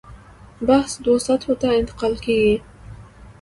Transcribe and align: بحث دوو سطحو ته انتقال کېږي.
بحث 0.67 0.91
دوو 1.05 1.15
سطحو 1.27 1.53
ته 1.61 1.67
انتقال 1.79 2.13
کېږي. 2.25 2.55